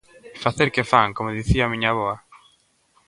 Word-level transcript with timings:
Facer 0.43 0.67
que 0.75 0.87
fan, 0.91 1.09
como 1.17 1.37
dicía 1.39 1.63
a 1.65 1.71
miña 1.73 1.89
avoa. 1.91 2.15